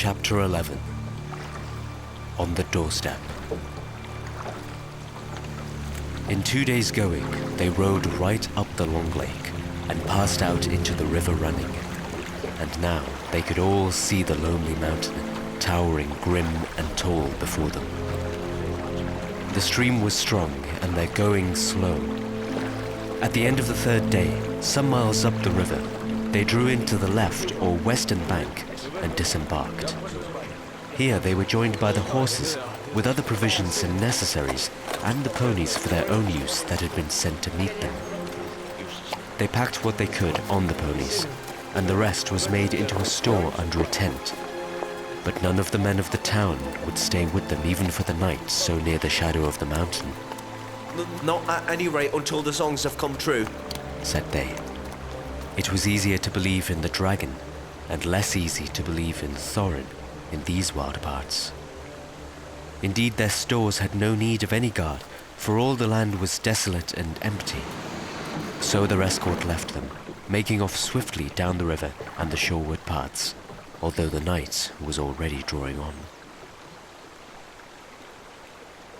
[0.00, 0.78] Chapter 11
[2.38, 3.18] On the Doorstep.
[6.28, 9.50] In two days' going, they rode right up the long lake
[9.88, 11.74] and passed out into the river running.
[12.60, 15.16] And now they could all see the lonely mountain,
[15.58, 16.46] towering grim
[16.76, 17.88] and tall before them.
[19.52, 21.96] The stream was strong and their going slow.
[23.20, 24.30] At the end of the third day,
[24.60, 25.82] some miles up the river,
[26.32, 28.64] they drew into the left or western bank
[29.02, 29.96] and disembarked.
[30.96, 32.58] Here they were joined by the horses
[32.94, 34.70] with other provisions and necessaries
[35.04, 37.94] and the ponies for their own use that had been sent to meet them.
[39.38, 41.26] They packed what they could on the ponies,
[41.74, 44.34] and the rest was made into a store under a tent.
[45.24, 48.14] But none of the men of the town would stay with them even for the
[48.14, 50.12] night so near the shadow of the mountain,
[51.22, 53.46] not at any rate until the songs have come true.
[54.02, 54.67] said they.
[55.58, 57.34] It was easier to believe in the dragon,
[57.88, 59.86] and less easy to believe in Thorin
[60.30, 61.50] in these wild parts.
[62.80, 65.02] Indeed, their stores had no need of any guard,
[65.36, 67.62] for all the land was desolate and empty.
[68.60, 69.90] So their escort left them,
[70.28, 73.34] making off swiftly down the river and the shoreward paths,
[73.82, 75.94] although the night was already drawing on.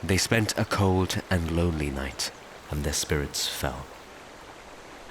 [0.03, 2.33] They spent a cold and lonely night,
[2.69, 3.87] and their spirits fell.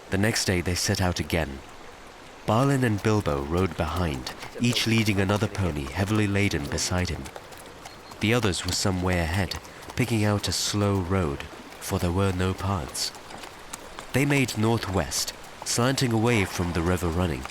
[0.09, 1.59] The next day they set out again.
[2.45, 7.25] Balin and Bilbo rode behind, each leading another pony heavily laden beside him.
[8.21, 9.59] The others were some way ahead,
[9.97, 11.43] picking out a slow road,
[11.81, 13.11] for there were no paths.
[14.13, 15.33] They made northwest,
[15.65, 17.43] slanting away from the river running,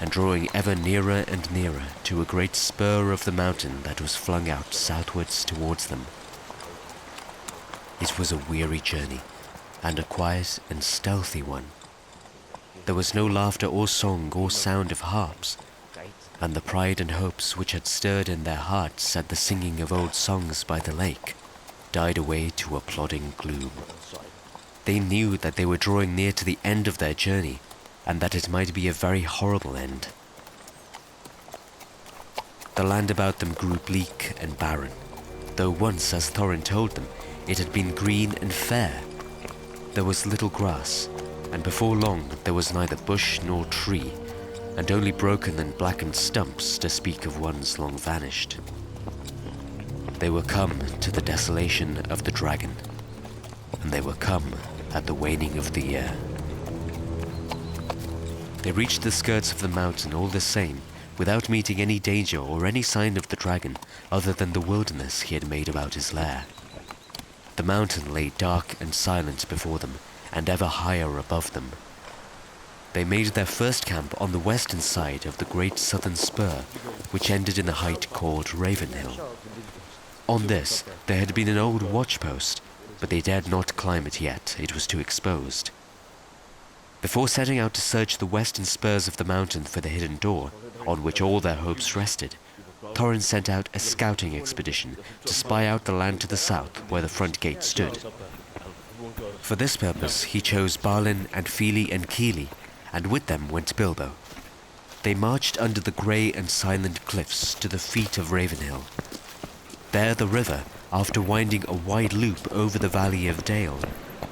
[0.00, 4.16] and drawing ever nearer and nearer to a great spur of the mountain that was
[4.16, 6.06] flung out southwards towards them.
[8.00, 9.20] It was a weary journey,
[9.82, 11.66] and a quiet and stealthy one.
[12.90, 15.56] There was no laughter or song or sound of harps,
[16.40, 19.92] and the pride and hopes which had stirred in their hearts at the singing of
[19.92, 21.36] old songs by the lake
[21.92, 23.70] died away to a plodding gloom.
[24.86, 27.60] They knew that they were drawing near to the end of their journey,
[28.04, 30.08] and that it might be a very horrible end.
[32.74, 34.90] The land about them grew bleak and barren,
[35.54, 37.06] though once, as Thorin told them,
[37.46, 39.00] it had been green and fair.
[39.94, 41.08] There was little grass,
[41.52, 44.12] and before long there was neither bush nor tree,
[44.76, 48.58] and only broken and blackened stumps to speak of ones long vanished.
[50.18, 52.76] They were come to the desolation of the dragon,
[53.82, 54.54] and they were come
[54.92, 56.12] at the waning of the year.
[58.62, 60.82] They reached the skirts of the mountain all the same,
[61.16, 63.76] without meeting any danger or any sign of the dragon
[64.12, 66.44] other than the wilderness he had made about his lair.
[67.56, 69.94] The mountain lay dark and silent before them,
[70.32, 71.72] and ever higher above them.
[72.92, 76.64] They made their first camp on the western side of the great southern spur,
[77.12, 79.30] which ended in a height called Ravenhill.
[80.28, 82.60] On this, there had been an old watchpost,
[82.98, 85.70] but they dared not climb it yet, it was too exposed.
[87.00, 90.50] Before setting out to search the western spurs of the mountain for the hidden door,
[90.86, 92.36] on which all their hopes rested,
[92.94, 97.02] Thorin sent out a scouting expedition to spy out the land to the south where
[97.02, 97.98] the front gate stood.
[99.50, 102.46] For this purpose, he chose Balin and Fili and Kili,
[102.92, 104.12] and with them went Bilbo.
[105.02, 108.84] They marched under the grey and silent cliffs to the feet of Ravenhill.
[109.90, 110.62] There the river,
[110.92, 113.80] after winding a wide loop over the valley of Dale,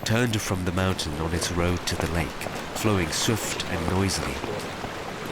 [0.05, 2.29] turned from the mountain on its road to the lake,
[2.77, 4.37] flowing swift and noisily.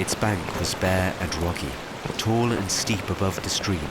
[0.00, 1.70] Its bank was bare and rocky,
[2.19, 3.88] tall and steep above the stream,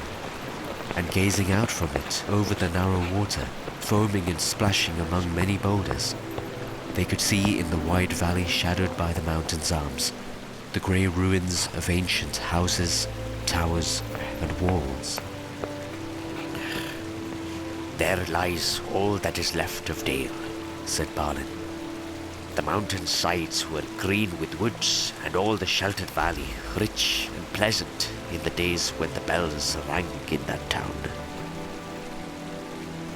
[0.96, 3.46] and gazing out from it over the narrow water,
[3.80, 6.16] foaming and splashing among many boulders,
[6.96, 10.14] they could see in the wide valley shadowed by the mountain's arms
[10.76, 13.08] the grey ruins of ancient houses,
[13.46, 14.04] towers,
[14.42, 15.22] and walls.
[17.98, 20.34] There lies all that is left of Dale.
[20.86, 21.48] said Balin.
[22.56, 28.12] The mountain sides were green with woods, and all the sheltered valley rich and pleasant
[28.32, 30.96] in the days when the bells rang in that town.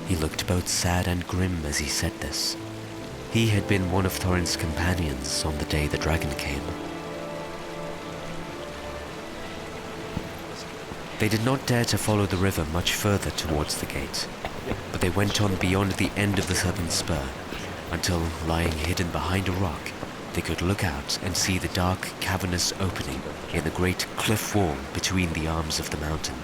[0.07, 2.57] He looked both sad and grim as he said this.
[3.31, 6.63] He had been one of Thorin's companions on the day the dragon came.
[11.19, 14.27] They did not dare to follow the river much further towards the gate,
[14.91, 17.27] but they went on beyond the end of the southern spur
[17.91, 19.91] until, lying hidden behind a rock,
[20.33, 23.21] they could look out and see the dark, cavernous opening
[23.53, 26.37] in the great cliff wall between the arms of the mountain.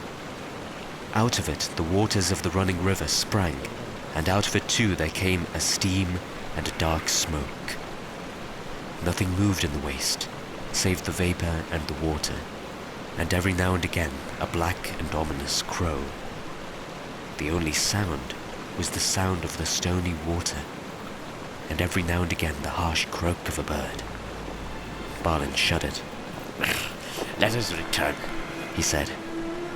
[1.14, 3.58] Out of it, the waters of the running river sprang,
[4.14, 6.20] and out of it too there came a steam
[6.58, 7.78] and a dark smoke.
[9.04, 10.28] Nothing moved in the waste,
[10.72, 12.36] save the vapor and the water.
[13.18, 16.04] and every now and again a black and ominous crow.
[17.38, 18.34] The only sound
[18.78, 20.58] was the sound of the stony water,
[21.70, 24.04] and every now and again the harsh croak of a bird.
[25.24, 26.00] Balin shuddered.
[27.40, 28.16] Let us return,
[28.76, 29.10] He said,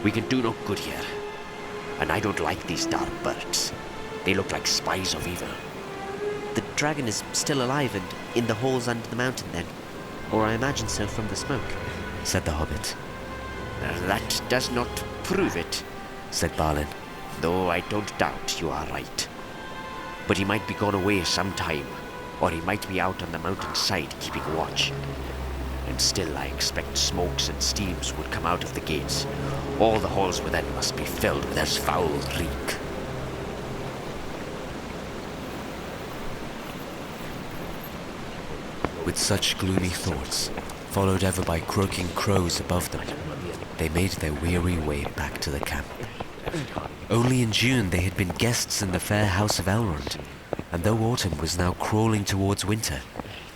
[0.03, 1.01] We can do no good here.
[1.99, 3.73] And I don't like these dark birds.
[4.23, 5.47] They look like spies of evil.
[6.55, 8.05] The dragon is still alive and
[8.35, 9.65] in the holes under the mountain then.
[10.31, 11.61] Or I imagine so from the smoke.
[12.23, 12.95] said the hobbit,
[13.81, 14.89] Uh, That does not
[15.23, 15.83] prove it,
[16.31, 16.87] said Balin.
[17.41, 19.27] though I don't doubt you are right.
[20.29, 21.87] But he might be gone away some time,
[22.39, 24.93] or he might be out on the mountainside keeping watch.
[25.87, 29.25] And still I expect smokes and steams would come out of the gates.
[29.79, 32.75] All the halls within must be filled with this foul reek.
[39.07, 40.51] With such gloomy thoughts,
[40.91, 43.07] followed ever by croaking crows above them,
[43.79, 45.87] they made their weary way back to the camp.
[47.09, 50.17] Only in June they had been guests in the fair house of Elrond,
[50.71, 53.01] and though autumn was now crawling towards winter,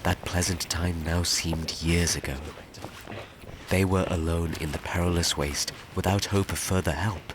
[0.04, 2.36] that pleasant time now seemed years ago.
[3.70, 7.34] They were alone in the perilous waste, without hope of further help.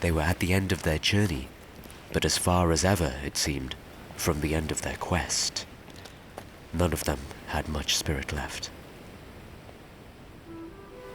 [0.00, 1.48] They were at the end of their journey,
[2.12, 3.74] but as far as ever, it seemed,
[4.16, 5.66] from the end of their quest.
[6.72, 7.18] None of them
[7.48, 8.70] had much spirit left.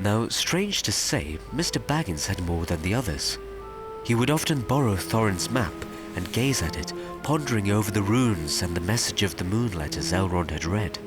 [0.01, 1.79] Now, strange to say, Mr.
[1.79, 3.37] Baggins had more than the others.
[4.03, 5.73] He would often borrow Thorin's map
[6.15, 10.11] and gaze at it, pondering over the runes and the message of the moon letters
[10.11, 10.97] Elrond had read.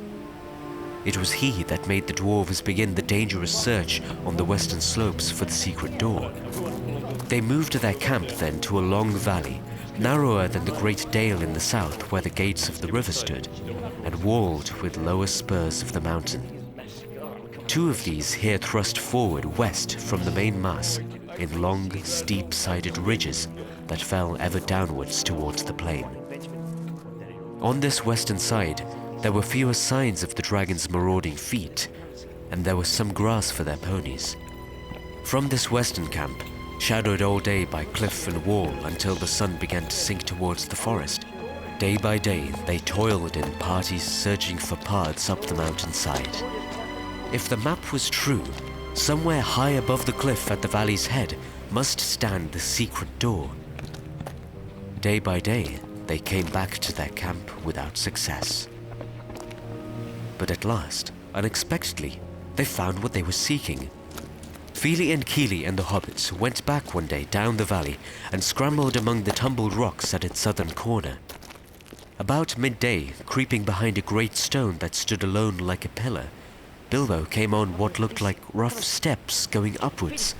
[1.04, 5.28] It was he that made the dwarves begin the dangerous search on the western slopes
[5.28, 6.30] for the secret door.
[7.26, 9.60] They moved their camp then to a long valley,
[9.98, 13.48] narrower than the great dale in the south where the gates of the river stood,
[14.04, 16.53] and walled with lower spurs of the mountain.
[17.74, 21.00] Two of these here thrust forward west from the main mass
[21.38, 23.48] in long, steep-sided ridges
[23.88, 26.06] that fell ever downwards towards the plain.
[27.60, 28.86] On this western side,
[29.22, 31.88] there were fewer signs of the dragon's marauding feet,
[32.52, 34.36] and there was some grass for their ponies.
[35.24, 36.44] From this western camp,
[36.78, 40.76] shadowed all day by cliff and wall until the sun began to sink towards the
[40.76, 41.24] forest,
[41.80, 46.83] day by day they toiled in parties searching for paths up the mountainside.
[47.34, 48.44] If the map was true,
[48.94, 51.36] somewhere high above the cliff at the valley's head
[51.72, 53.50] must stand the secret door.
[55.00, 58.68] Day by day, they came back to their camp without success.
[60.38, 62.20] But at last, unexpectedly,
[62.54, 63.90] they found what they were seeking.
[64.72, 67.98] Fili and Kili and the hobbits went back one day down the valley
[68.30, 71.18] and scrambled among the tumbled rocks at its southern corner.
[72.16, 76.28] About midday, creeping behind a great stone that stood alone like a pillar,
[76.94, 80.36] Bilbo came on what looked like rough steps going upwards.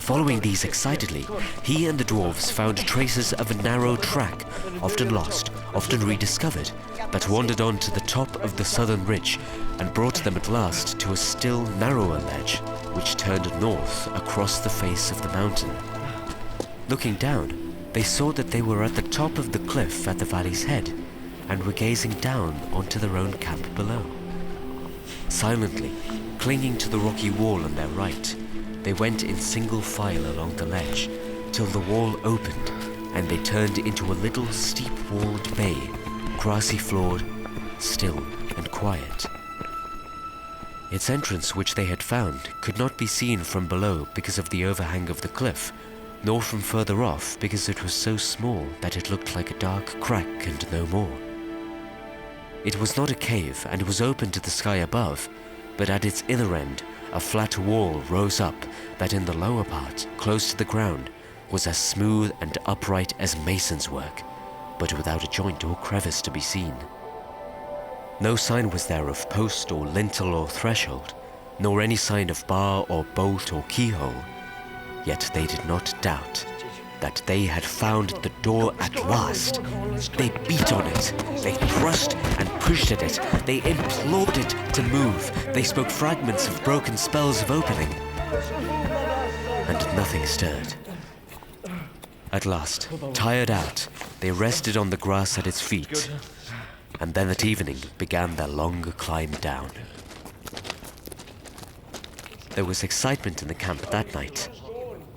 [0.00, 1.24] Following these excitedly,
[1.62, 4.44] he and the dwarves found traces of a narrow track,
[4.82, 6.68] often lost, often rediscovered,
[7.12, 9.38] that wandered on to the top of the southern ridge
[9.78, 12.56] and brought them at last to a still narrower ledge,
[12.96, 15.70] which turned north across the face of the mountain.
[16.88, 20.24] Looking down, they saw that they were at the top of the cliff at the
[20.24, 20.92] valley's head,
[21.48, 24.04] and were gazing down onto their own camp below.
[25.28, 25.92] Silently,
[26.38, 28.36] clinging to the rocky wall on their right,
[28.82, 31.08] they went in single file along the ledge
[31.52, 32.70] till the wall opened
[33.14, 35.76] and they turned into a little steep walled bay,
[36.38, 37.24] grassy floored,
[37.78, 38.18] still
[38.56, 39.26] and quiet.
[40.90, 44.64] Its entrance, which they had found, could not be seen from below because of the
[44.64, 45.72] overhang of the cliff,
[46.24, 49.86] nor from further off because it was so small that it looked like a dark
[50.00, 51.23] crack and no more.
[52.64, 55.28] It was not a cave and was open to the sky above,
[55.76, 58.54] but at its inner end, a flat wall rose up
[58.96, 61.10] that in the lower part, close to the ground,
[61.50, 64.22] was as smooth and upright as mason's work,
[64.78, 66.74] but without a joint or crevice to be seen.
[68.20, 71.12] No sign was there of post or lintel or threshold,
[71.58, 74.24] nor any sign of bar or bolt or keyhole.
[75.04, 76.46] Yet they did not doubt
[77.00, 79.60] that they had found the door at last.
[80.16, 85.50] They beat on it, they thrust and pushed at it, they implored it to move,
[85.52, 87.92] they spoke fragments of broken spells of opening,
[89.68, 90.74] and nothing stirred.
[92.32, 93.86] At last, tired out,
[94.20, 96.10] they rested on the grass at its feet,
[97.00, 99.70] and then at evening began their long climb down.
[102.50, 104.48] There was excitement in the camp that night.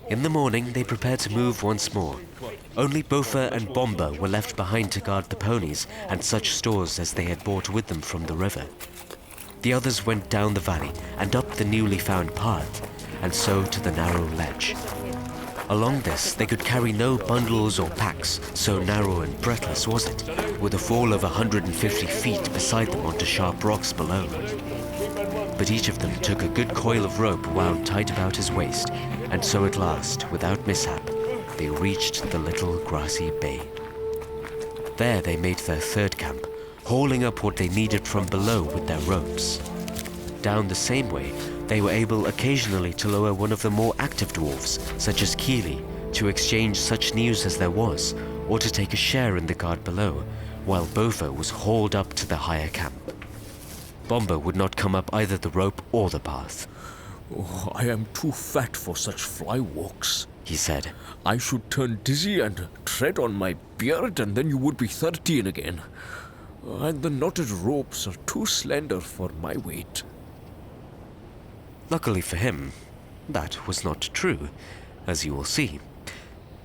[0.09, 2.17] In the morning, they prepared to move once more.
[2.77, 7.11] Only Bofur and Bombur were left behind to guard the ponies and such stores as
[7.11, 8.65] they had brought with them from the river.
[9.63, 12.89] The others went down the valley and up the newly found path,
[13.21, 14.75] and so to the narrow ledge.
[15.67, 20.23] Along this, they could carry no bundles or packs, so narrow and breathless was it,
[20.61, 24.25] with a fall of 150 feet beside them onto sharp rocks below.
[25.57, 28.91] But each of them took a good coil of rope wound tight about his waist,
[29.31, 31.03] and so at last, without mishap,
[31.57, 33.61] they reached the little grassy bay.
[34.97, 36.45] There they made their third camp,
[36.83, 39.57] hauling up what they needed from below with their ropes.
[40.41, 41.31] Down the same way,
[41.67, 45.83] they were able occasionally to lower one of the more active dwarfs, such as Kili,
[46.13, 48.13] to exchange such news as there was,
[48.47, 50.23] or to take a share in the guard below,
[50.65, 53.16] while Bofur was hauled up to the higher camp.
[54.07, 56.67] Bombur would not come up either the rope or the path,
[57.35, 60.27] Oh, I am too fat for such fly walks.
[60.45, 60.93] he said.
[61.25, 65.45] I should turn dizzy and tread on my beard, and then you would be thirteen
[65.45, 65.81] again.
[66.65, 70.03] And the knotted ropes are too slender for my weight.
[71.89, 72.71] Luckily for him,
[73.27, 74.47] that was not true,
[75.05, 75.79] as you will see.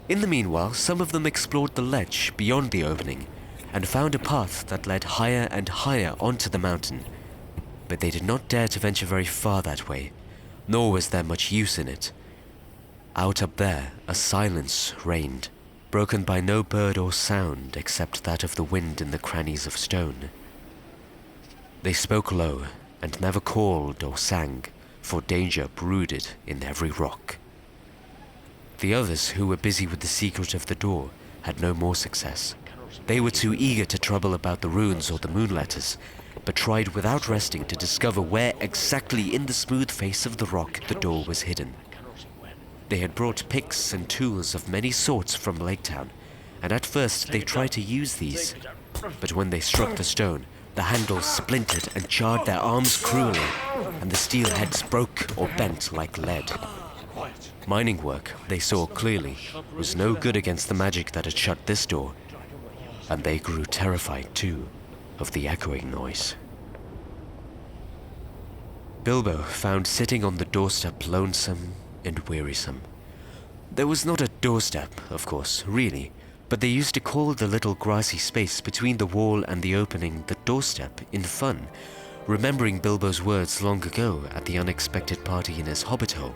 [0.08, 3.26] In the meanwhile, some of them explored the ledge beyond the opening
[3.72, 7.04] and found a path that led higher and higher onto the mountain.
[7.92, 10.12] But they did not dare to venture very far that way,
[10.66, 12.10] nor was there much use in it.
[13.14, 15.50] Out up there, a silence reigned,
[15.90, 19.76] broken by no bird or sound except that of the wind in the crannies of
[19.76, 20.30] stone.
[21.82, 22.64] They spoke low
[23.02, 24.64] and never called or sang,
[25.02, 27.36] for danger brooded in every rock.
[28.78, 31.10] The others, who were busy with the secret of the door,
[31.42, 32.54] had no more success.
[33.06, 35.98] They were too eager to trouble about the runes or the moon letters,
[36.44, 40.80] but tried without resting to discover where exactly in the smooth face of the rock
[40.88, 41.74] the door was hidden.
[42.88, 46.10] They had brought picks and tools of many sorts from Lake Town,
[46.60, 48.54] and at first they tried to use these.
[49.20, 53.40] But when they struck the stone, the handles splintered and charred their arms cruelly,
[54.00, 56.50] and the steel heads broke or bent like lead.
[57.66, 59.38] Mining work, they saw clearly,
[59.76, 62.14] was no good against the magic that had shut this door,
[63.08, 64.68] and they grew terrified too
[65.22, 66.34] of the echoing noise.
[69.04, 71.74] Bilbo found sitting on the doorstep lonesome
[72.04, 72.82] and wearisome.
[73.70, 76.12] There was not a doorstep, of course, really,
[76.48, 80.24] but they used to call the little grassy space between the wall and the opening
[80.26, 81.68] the doorstep in fun,
[82.26, 86.34] remembering Bilbo's words long ago at the unexpected party in his hobbit hole,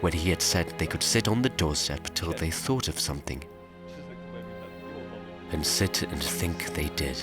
[0.00, 3.42] when he had said they could sit on the doorstep till they thought of something.
[5.50, 7.16] And sit and think they did,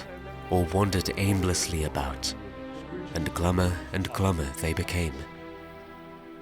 [0.49, 2.33] or wandered aimlessly about,
[3.13, 5.13] and glummer and glummer they became.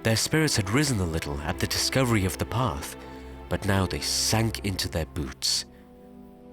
[0.02, 2.96] Their spirits had risen a little at the discovery of the path,
[3.48, 5.64] but now they sank into their boots.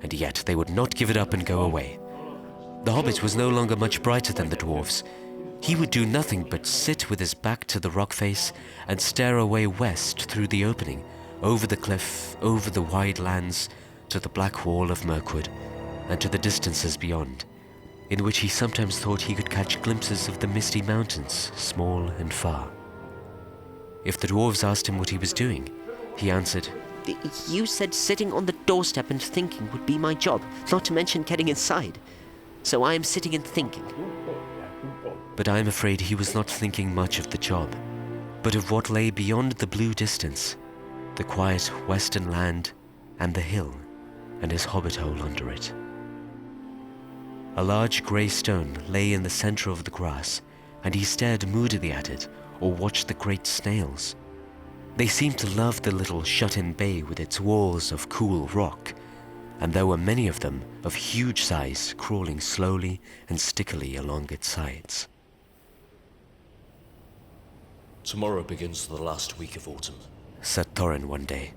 [0.02, 2.00] And yet they would not give it up and go away.
[2.86, 5.04] The hobbit was no longer much brighter than the dwarfs.
[5.62, 8.54] He would do nothing but sit with his back to the rock face
[8.88, 11.04] and stare away west through the opening,
[11.44, 13.70] over the cliff, over the wide lands,
[14.10, 15.50] to the black wall of Mirkwood,
[16.10, 17.46] and to the distances beyond,
[18.10, 22.34] in which he sometimes thought he could catch glimpses of the misty mountains, small and
[22.34, 22.70] far.
[24.04, 25.70] If the dwarves asked him what he was doing,
[26.18, 26.68] he answered,
[27.48, 30.42] You said sitting on the doorstep and thinking would be my job,
[30.72, 32.00] not to mention getting inside.
[32.64, 33.86] So I am sitting and thinking.
[35.36, 37.76] But I am afraid he was not thinking much of the job,
[38.44, 40.58] but of what lay beyond the blue distance,
[41.16, 42.72] the quiet western land
[43.20, 43.74] and the hill,
[44.42, 45.74] and his hobbit hole under it.
[47.58, 50.42] A large grey stone lay in the centre of the grass,
[50.84, 52.28] and he stared moodily at it
[52.60, 54.16] or watched the great snails.
[54.98, 58.94] They seemed to love the little shut in bay with its walls of cool rock,
[59.60, 64.48] and there were many of them of huge size crawling slowly and stickily along its
[64.48, 65.08] sides.
[68.04, 69.96] Tomorrow begins the last week of autumn,
[70.42, 71.54] Said Thorin one day.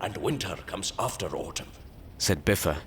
[0.00, 1.68] and winter comes after autumn,
[2.18, 2.78] Said Bifur.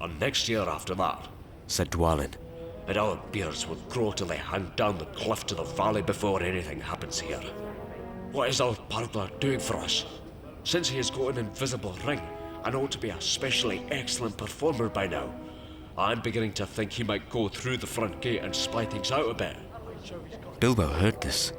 [0.00, 1.28] and next year after that.
[1.72, 2.34] Said Dwalin.
[2.86, 6.42] And our beards will grow till they hang down the cliff to the valley before
[6.42, 7.40] anything happens here.
[8.30, 10.04] What is our Parglar doing for us?
[10.64, 12.20] Since he has got an invisible ring
[12.66, 15.32] and ought to be a specially excellent performer by now,
[15.96, 19.30] I'm beginning to think he might go through the front gate and spy things out
[19.30, 19.56] a bit.
[20.60, 21.54] Bilbo heard this.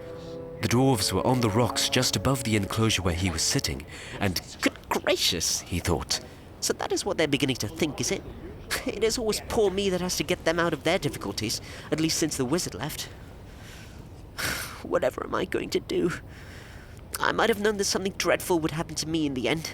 [0.61, 3.83] The dwarves were on the rocks just above the enclosure where he was sitting,
[4.19, 6.19] and Good gracious, he thought.
[6.59, 8.21] So that is what they're beginning to think, is it?
[8.85, 11.61] It is always poor me that has to get them out of their difficulties,
[11.91, 13.09] at least since the wizard left.
[14.83, 16.11] Whatever am I going to do?
[17.19, 19.71] I might have known that something dreadful would happen to me in the end.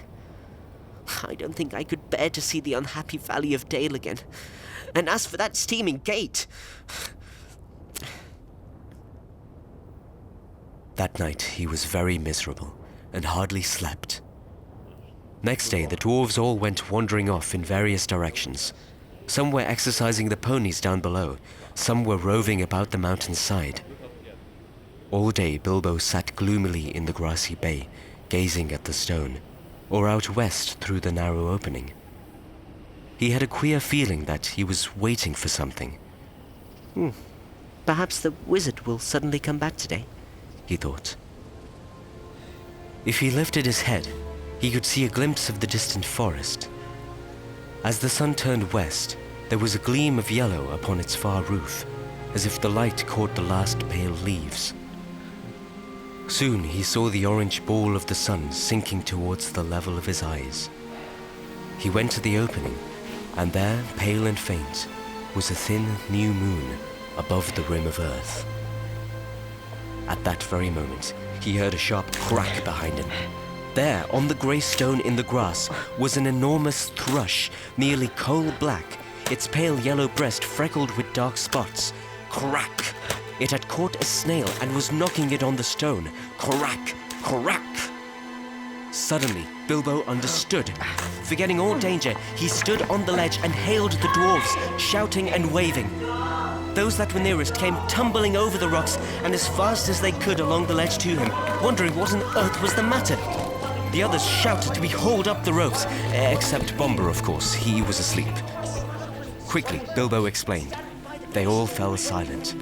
[1.24, 4.20] I don't think I could bear to see the unhappy Valley of Dale again.
[4.96, 6.48] And as for that steaming gate.
[10.96, 12.78] That night he was very miserable
[13.14, 14.20] and hardly slept.
[15.42, 18.74] Next day, the dwarves all went wandering off in various directions.
[19.30, 21.38] Some were exercising the ponies down below,
[21.76, 23.82] some were roving about the mountainside.
[25.12, 27.90] All day, Bilbo sat gloomily in the grassy bay,
[28.30, 29.40] gazing at the stone,
[29.88, 31.94] or out west through the narrow opening.
[33.18, 36.00] He had a queer feeling that he was waiting for something.
[36.96, 37.10] Hmm.
[37.86, 40.06] Perhaps the wizard will suddenly come back today.
[40.66, 41.16] he thought.
[43.06, 44.08] If he lifted his head,
[44.60, 46.68] he could see a glimpse of the distant forest.
[47.84, 49.16] As the sun turned west,
[49.48, 51.86] there was a gleam of yellow upon its far roof,
[52.34, 54.74] as if the light caught the last pale leaves.
[56.28, 60.22] Soon he saw the orange ball of the sun sinking towards the level of his
[60.22, 60.70] eyes.
[61.78, 62.78] He went to the opening,
[63.38, 64.88] and there, pale and faint,
[65.34, 66.78] was a thin new moon
[67.18, 68.46] above the rim of earth.
[70.10, 73.10] At that very moment, he heard a sharp crack behind him.
[73.76, 78.98] There, on the grey stone in the grass, was an enormous thrush, nearly coal black,
[79.30, 81.94] its pale yellow breast freckled with dark spots.
[82.30, 82.94] Crack!
[83.40, 86.10] It had caught a snail and was knocking it on the stone.
[86.38, 86.96] Crack!
[87.22, 87.62] Crack!
[88.92, 90.72] Suddenly, Bilbo understood.
[91.24, 95.90] Forgetting all danger, he stood on the ledge and hailed the dwarves, shouting and waving.
[96.74, 100.40] Those that were nearest came tumbling over the rocks and as fast as they could
[100.40, 103.18] along the ledge to him, wondering what on earth was the matter.
[103.92, 107.54] The others shouted to be hauled up the ropes, eh, except Bombur, of course.
[107.54, 108.34] He was asleep.
[109.48, 110.76] Quickly, Bilbo explained.
[111.32, 112.54] They all fell silent.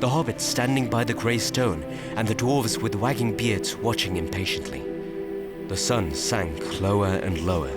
[0.00, 1.82] The hobbits standing by the grey stone,
[2.16, 4.82] and the dwarves with wagging beards watching impatiently.
[5.68, 7.70] The sun sank lower and lower,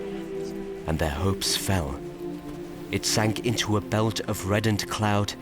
[0.88, 2.00] and their hopes fell.
[2.92, 5.34] It sank into a belt of reddened cloud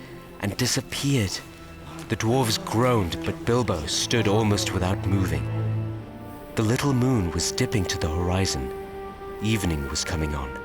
[0.41, 1.37] and disappeared.
[2.09, 5.52] The dwarves groaned, but Bilbo stood almost without moving.
[6.55, 8.71] The little moon was dipping to the horizon.
[9.41, 10.55] Evening was coming on.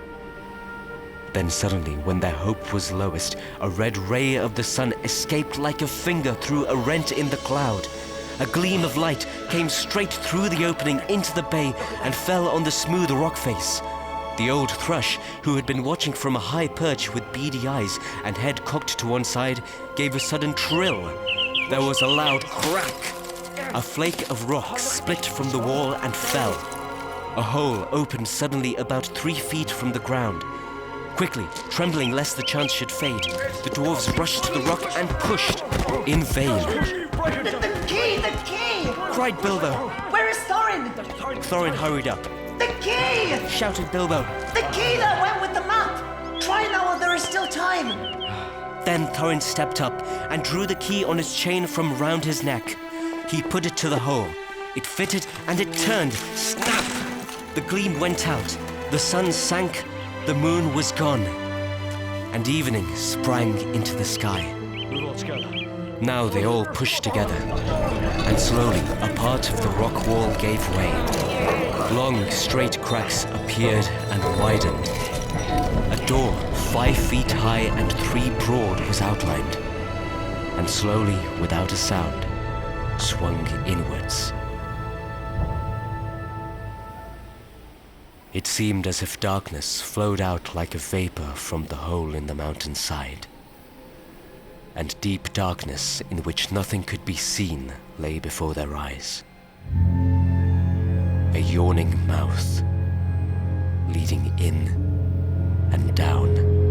[1.32, 5.80] Then suddenly, when their hope was lowest, a red ray of the sun escaped like
[5.80, 7.88] a finger through a rent in the cloud.
[8.40, 12.64] A gleam of light came straight through the opening into the bay and fell on
[12.64, 13.80] the smooth rock face.
[14.36, 18.36] The old thrush, who had been watching from a high perch with beady eyes and
[18.36, 19.62] head cocked to one side,
[19.96, 21.00] gave a sudden trill.
[21.70, 23.17] There was a loud crack.
[23.74, 26.52] A flake of rock split from the wall and fell.
[27.36, 30.42] A hole opened suddenly about three feet from the ground.
[31.16, 33.24] Quickly, trembling lest the chance should fade,
[33.64, 35.62] the dwarves rushed to the rock and pushed.
[36.06, 36.48] In vain.
[36.48, 38.16] The, the key!
[38.18, 38.90] The key!
[39.12, 39.72] Cried Bilbo.
[40.10, 40.92] Where is Thorin?
[41.42, 42.22] Thorin hurried up.
[42.58, 43.48] The key!
[43.48, 44.22] Shouted Bilbo.
[44.54, 46.40] The key that went with the map!
[46.40, 47.88] Try now while there is still time!
[48.84, 52.76] Then Thorin stepped up and drew the key on his chain from round his neck.
[53.30, 54.28] He put it to the hole.
[54.74, 56.12] It fitted and it turned.
[56.12, 56.84] Snap!
[57.54, 58.58] The gleam went out.
[58.90, 59.84] The sun sank.
[60.24, 61.22] The moon was gone.
[62.32, 64.54] And evening sprang into the sky.
[66.00, 70.92] Now they all pushed together, and slowly a part of the rock wall gave way.
[71.92, 74.88] Long, straight cracks appeared and widened.
[75.92, 76.32] A door,
[76.72, 79.56] five feet high and three broad, was outlined,
[80.56, 82.24] and slowly, without a sound,
[82.98, 84.32] swung inwards.
[88.32, 92.34] It seemed as if darkness flowed out like a vapor from the hole in the
[92.34, 93.26] mountainside.
[94.74, 99.24] And deep darkness in which nothing could be seen lay before their eyes.
[101.34, 102.62] A yawning mouth
[103.88, 104.68] leading in
[105.72, 106.67] and down.